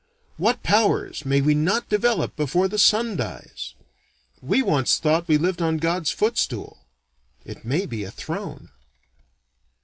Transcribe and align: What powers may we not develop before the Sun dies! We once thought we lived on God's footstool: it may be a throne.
What 0.37 0.63
powers 0.63 1.27
may 1.27 1.41
we 1.41 1.53
not 1.53 1.87
develop 1.87 2.35
before 2.35 2.67
the 2.67 2.79
Sun 2.79 3.17
dies! 3.17 3.75
We 4.41 4.63
once 4.63 4.97
thought 4.97 5.27
we 5.27 5.37
lived 5.37 5.61
on 5.61 5.77
God's 5.77 6.09
footstool: 6.09 6.87
it 7.45 7.63
may 7.65 7.85
be 7.85 8.03
a 8.03 8.09
throne. 8.09 8.69